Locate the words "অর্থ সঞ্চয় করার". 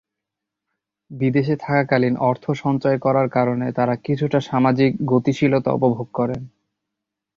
2.21-3.27